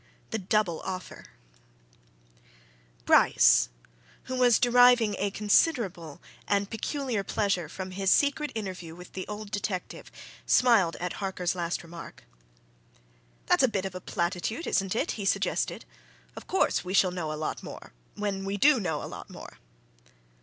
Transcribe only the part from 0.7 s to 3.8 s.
OFFER Bryce,